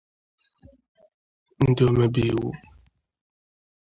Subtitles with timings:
[1.67, 2.49] ndị omebe iwu